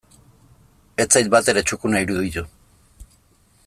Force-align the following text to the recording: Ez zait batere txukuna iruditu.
Ez 1.03 1.07
zait 1.17 1.29
batere 1.35 1.65
txukuna 1.67 2.03
iruditu. 2.07 2.47